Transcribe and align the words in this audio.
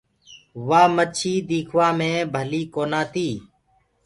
وآ 0.67 0.81
مڇي 0.95 1.33
ديکوآ 1.47 1.87
مي 1.97 2.11
ڀلي 2.33 2.61
ڪونآ 2.73 3.01
تي۔ 3.13 3.27